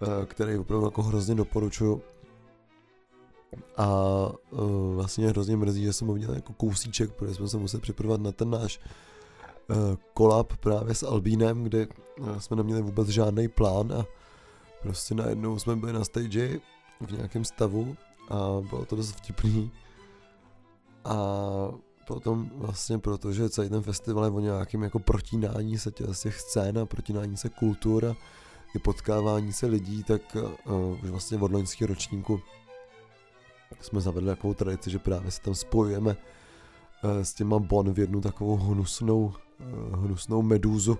[0.00, 2.02] uh, který opravdu jako hrozně doporučuju.
[3.76, 3.86] A
[4.50, 8.20] uh, vlastně hrozně mrzí, že jsem ho měl jako kousíček, protože jsme se museli připravovat
[8.20, 8.80] na ten náš
[10.14, 11.86] kolab právě s Albínem, kde
[12.20, 14.04] uh, jsme neměli vůbec žádný plán a
[14.84, 16.60] Prostě najednou jsme byli na stage
[17.00, 17.96] v nějakém stavu
[18.30, 18.36] a
[18.70, 19.70] bylo to dost vtipný.
[21.04, 21.16] A
[22.06, 26.78] potom vlastně protože celý ten festival je o nějakém jako protínání se těch, těch scén
[26.78, 28.16] a protínání se kultur
[28.74, 32.40] i potkávání se lidí, tak uh, už vlastně od loňského ročníku
[33.80, 36.16] jsme zavedli takovou tradici, že právě se tam spojujeme
[37.04, 39.34] uh, s těma Bon v jednu takovou hnusnou,
[39.92, 40.98] uh, hnusnou medúzu,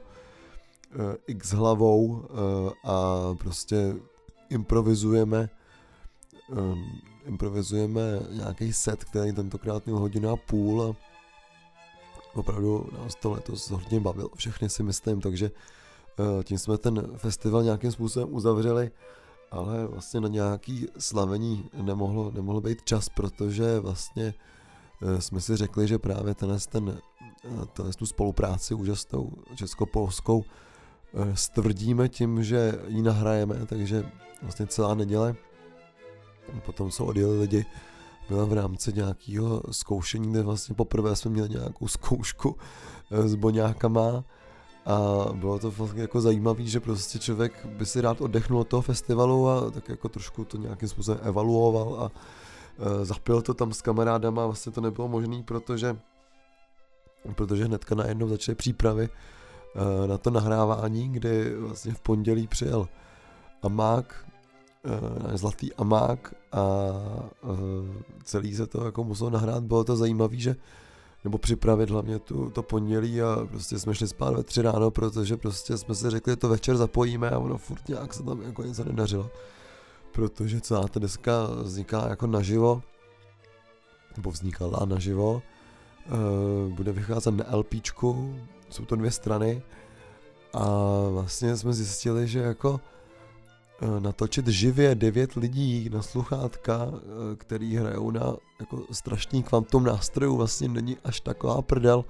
[1.27, 2.25] x hlavou
[2.85, 3.95] a prostě
[4.51, 5.49] improvizujeme
[7.25, 10.97] improvizujeme nějaký set, který tentokrát měl hodinu a půl a
[12.35, 15.51] opravdu nás to letos hodně bavilo, všechny si myslím, takže
[16.45, 18.91] tím jsme ten festival nějakým způsobem uzavřeli
[19.55, 24.35] ale vlastně na nějaký slavení nemohlo, nemohlo být čas, protože vlastně
[25.03, 26.99] eh, jsme si řekli, že právě tenhle, ten,
[27.45, 34.11] eh, tenhle tu spolupráci úžasnou česko-polskou eh, stvrdíme tím, že ji nahrajeme, takže
[34.43, 35.35] vlastně celá neděle,
[36.65, 37.67] potom co odjeli lidi,
[38.29, 42.57] byla v rámci nějakého zkoušení, kde vlastně poprvé jsme měli nějakou zkoušku
[43.11, 44.25] s boňákama,
[44.87, 44.99] a
[45.33, 49.49] bylo to vlastně jako zajímavé, že prostě člověk by si rád oddechnul od toho festivalu
[49.49, 54.47] a tak jako trošku to nějakým způsobem evaluoval a e, zapil to tam s kamarádama.
[54.47, 55.97] Vlastně to nebylo možné, protože
[57.35, 59.09] protože hnedka najednou začaly přípravy
[60.05, 62.89] e, na to nahrávání, kdy vlastně v pondělí přijel
[63.63, 64.24] Amák, e,
[65.35, 66.63] zlatý Amák a
[68.25, 70.57] celý se to jako muselo nahrát, bylo to zajímavé, že
[71.25, 75.37] nebo připravit hlavně tu, to pondělí a prostě jsme šli spát ve tři ráno, protože
[75.37, 78.63] prostě jsme si řekli, že to večer zapojíme a ono furt nějak se tam jako
[78.63, 79.31] něco nedařilo.
[80.13, 82.83] Protože celá ta deska vzniká jako naživo,
[84.17, 85.43] nebo vznikala naživo,
[86.07, 88.39] e, bude vycházet na LPčku,
[88.71, 89.63] jsou to dvě strany.
[90.53, 90.69] A
[91.11, 93.04] vlastně jsme zjistili, že jako Eh,
[93.99, 100.69] natočit živě devět lidí na sluchátka, eh, který hrajou na jako strašný kvantum nástrojů, vlastně
[100.69, 102.05] není až taková prdel,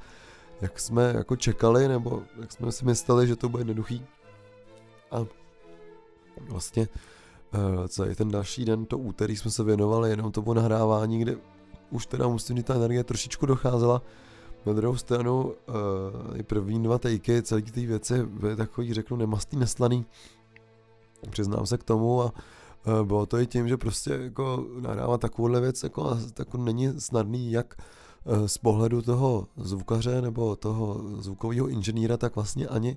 [0.60, 4.06] jak jsme jako čekali, nebo jak jsme si mysleli, že to bude jednoduchý.
[5.10, 5.26] A
[6.48, 6.88] vlastně
[7.54, 11.36] eh, celý ten další den, to úterý jsme se věnovali jenom tomu nahrávání, kde
[11.90, 14.02] už teda musím říct, ta energie trošičku docházela.
[14.66, 20.06] Na druhou stranu, uh, první dva tejky, celé ty věci byly takový, řeknu, nemastý, neslaný,
[21.30, 22.32] Přiznám se k tomu a
[23.00, 27.52] e, bylo to i tím, že prostě jako nahrávat takovouhle věc jako, jako není snadný
[27.52, 27.74] jak
[28.26, 32.96] e, z pohledu toho zvukaře nebo toho zvukového inženýra, tak vlastně ani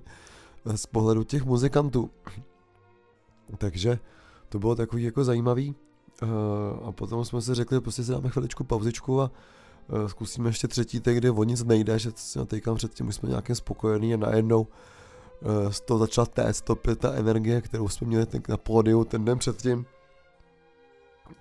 [0.66, 2.10] e, z pohledu těch muzikantů.
[3.58, 3.98] Takže
[4.48, 5.74] to bylo takový jako zajímavý
[6.84, 9.30] a potom jsme si řekli, prostě si dáme chviličku pauzičku a
[10.06, 14.14] zkusíme ještě třetí, kde o nic nejde, že si natejkám předtím, už jsme nějakým spokojení
[14.14, 14.66] a najednou
[15.70, 19.86] z toho začala téct opět ta energie, kterou jsme měli na pódiu ten den předtím.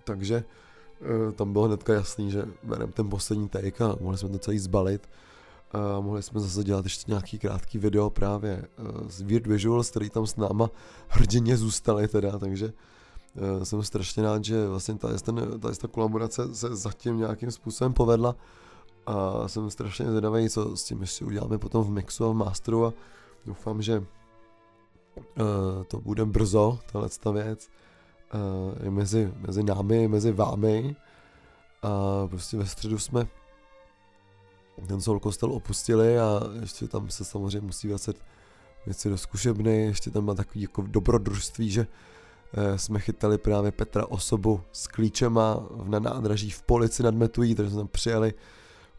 [0.03, 0.43] Takže
[1.01, 4.59] uh, tam bylo hnedka jasný, že bereme ten poslední take a mohli jsme to celý
[4.59, 5.09] zbalit.
[5.71, 8.67] A mohli jsme zase dělat ještě nějaký krátký video právě
[9.07, 10.69] z Weird Visuals, který tam s náma
[11.07, 12.73] hrdině zůstali teda, takže
[13.63, 18.35] jsem strašně rád, že vlastně ta, ten, ta, ta kolaborace se zatím nějakým způsobem povedla
[19.05, 22.85] a jsem strašně zvědavý, co s tím ještě uděláme potom v mixu a v masteru
[22.85, 22.93] a
[23.45, 24.05] Doufám, že uh,
[25.87, 27.69] to bude brzo, tahle ta věc.
[28.33, 30.95] Uh, je mezi, mezi námi, mezi vámi.
[31.81, 33.27] A prostě ve středu jsme
[34.87, 38.17] ten Soul Kostel opustili a ještě tam se samozřejmě musí vracet
[38.85, 44.05] věci do zkušebny, ještě tam má takový jako dobrodružství, že uh, jsme chytali právě Petra
[44.05, 48.33] osobu s klíčema na nádraží v polici nad Metují, takže jsme tam přijeli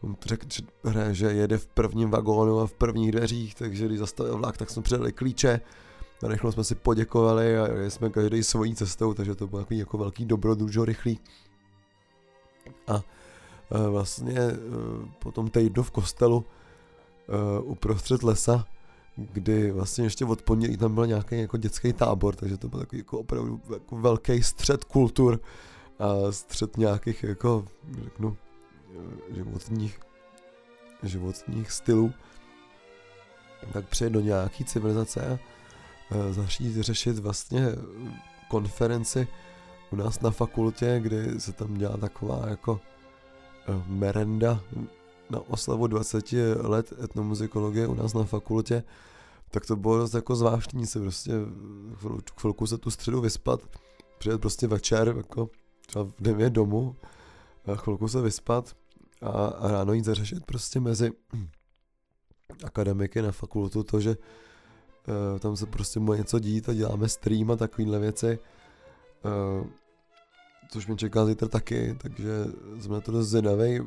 [0.01, 0.63] on řekl, že,
[1.11, 4.81] že jede v prvním vagónu a v prvních dveřích, takže když zastavil vlak, tak jsme
[4.81, 5.61] předali klíče,
[6.23, 9.79] a rychlo jsme si poděkovali a jeli jsme každý svojí cestou, takže to byl takový
[9.79, 11.19] jako velký dobrodružo rychlý.
[12.87, 14.57] A e, vlastně e,
[15.19, 16.45] po tom týdnu v kostelu
[17.27, 18.65] e, uprostřed lesa,
[19.17, 22.99] kdy vlastně ještě od pondělí tam byl nějaký jako dětský tábor, takže to byl takový
[22.99, 25.39] jako opravdu jako velký střed kultur
[25.99, 27.65] a střed nějakých jako,
[28.03, 28.37] řeknu,
[29.29, 29.99] životních,
[31.03, 32.13] životních stylů,
[33.73, 35.39] tak přijet do nějaký civilizace
[36.11, 37.65] a e, začít řešit vlastně
[38.47, 39.27] konferenci
[39.91, 42.79] u nás na fakultě, kdy se tam dělá taková jako
[43.67, 44.61] e, merenda
[45.29, 48.83] na oslavu 20 let etnomuzikologie u nás na fakultě,
[49.51, 51.31] tak to bylo dost jako zvláštní se prostě
[52.39, 53.59] chvilku se tu středu vyspat,
[54.17, 55.49] přijet prostě večer, jako
[55.87, 56.95] třeba v 9 domů,
[57.65, 58.75] a chvilku se vyspat
[59.21, 61.11] a, ráno jít zařešit prostě mezi
[62.63, 67.51] akademiky na fakultu to, že uh, tam se prostě může něco dít a děláme stream
[67.51, 68.39] a takovéhle věci.
[69.59, 69.67] Uh,
[70.71, 72.29] což mě čeká zítra taky, takže
[72.79, 73.83] jsme na to dost zvědavý a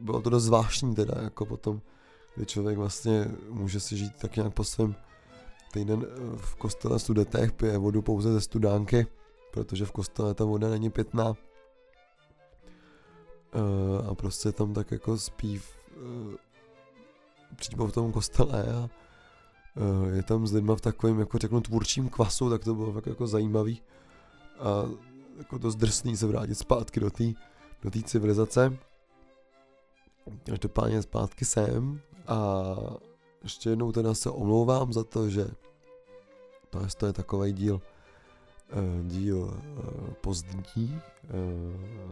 [0.00, 1.80] bylo to dost zvláštní teda, jako potom,
[2.36, 4.94] kdy člověk vlastně může si žít tak nějak po svém
[5.72, 6.06] týden
[6.36, 9.06] v kostele studetech, pije vodu pouze ze studánky,
[9.52, 11.34] protože v kostele ta voda není pitná
[13.54, 16.34] uh, a prostě tam tak jako spí v, uh,
[17.56, 18.88] přímo v tom kostele a
[20.12, 23.26] je tam s lidma v takovém, jako řeknu, tvůrčím kvasu, tak to bylo fakt jako
[23.26, 23.82] zajímavý.
[24.58, 24.90] A
[25.38, 27.24] jako dost drsný se vrátit zpátky do té
[27.82, 28.76] do té civilizace.
[30.44, 32.00] Každopádně zpátky sem.
[32.26, 32.64] A
[33.42, 35.46] ještě jednou teda se omlouvám za to, že
[36.70, 37.80] to je, to je takový díl,
[39.02, 39.60] díl
[40.20, 41.00] pozdní,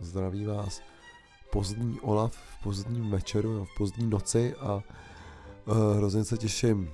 [0.00, 0.80] zdraví vás
[1.52, 6.90] pozdní Olaf v pozdním večeru, v pozdní noci a uh, hrozně se těším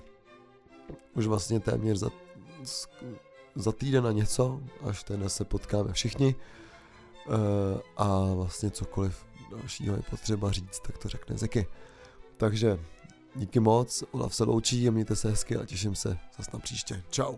[1.15, 2.11] už vlastně téměř za,
[3.55, 7.35] za týden na něco, až ten se potkáme všichni uh,
[7.97, 11.67] a vlastně cokoliv dalšího je potřeba říct, tak to řekne Zeky.
[12.37, 12.79] Takže
[13.35, 17.03] díky moc, Olaf se loučí a mějte se hezky a těším se zase na příště.
[17.11, 17.37] Čau.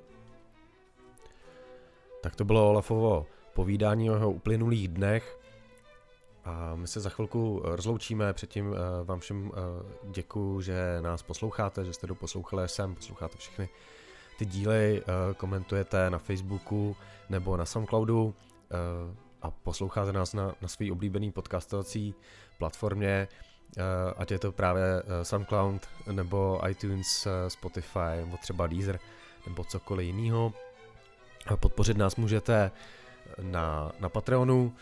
[2.23, 5.40] Tak to bylo Olafovo povídání o jeho uplynulých dnech.
[6.45, 9.61] A my se za chvilku rozloučíme, předtím eh, vám všem eh,
[10.11, 13.69] děkuji, že nás posloucháte, že jste to poslouchali sem, posloucháte všechny
[14.39, 16.97] ty díly, eh, komentujete na Facebooku
[17.29, 18.35] nebo na Soundcloudu
[19.43, 22.15] a posloucháte nás na, na svý oblíbený podcastovací
[22.59, 23.29] platformě,
[24.17, 24.83] ať je to právě
[25.23, 29.01] Soundcloud nebo iTunes, Spotify nebo třeba Deezer
[29.47, 30.53] nebo cokoliv jiného.
[31.57, 32.71] Podpořit nás můžete
[33.43, 34.73] na, na Patreonu,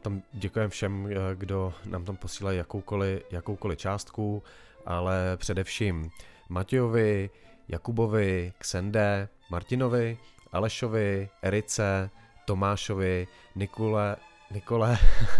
[0.00, 4.42] tam děkujeme všem, eh, kdo nám tam posílají jakoukoliv, jakoukoliv částku,
[4.86, 6.10] ale především
[6.48, 7.30] Matějovi,
[7.68, 10.18] Jakubovi, Ksende, Martinovi,
[10.52, 12.10] Alešovi, Erice,
[12.44, 14.16] Tomášovi, Nikole,
[14.50, 14.98] Nikole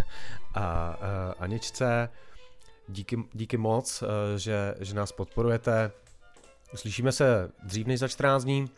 [0.55, 1.05] a uh,
[1.39, 2.09] Aničce.
[2.89, 4.05] Díky, díky moc,
[4.37, 5.93] že, že nás podporujete.
[6.75, 8.71] Slyšíme se dřív než za 14 dní,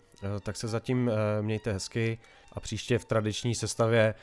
[0.43, 1.11] tak se zatím
[1.41, 2.19] mějte hezky
[2.53, 4.15] a příště v tradiční sestavě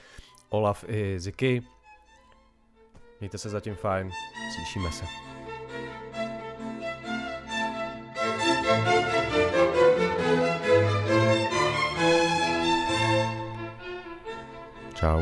[0.51, 1.63] Olaf i Ziky.
[3.19, 4.11] Mějte se zatím fajn,
[4.55, 5.05] slyšíme se.
[14.95, 15.21] Ciao.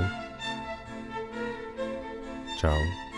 [2.57, 3.08] Ciao.